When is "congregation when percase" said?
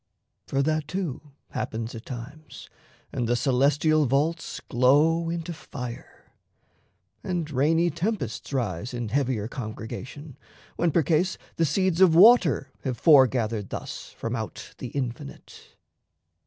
9.47-11.37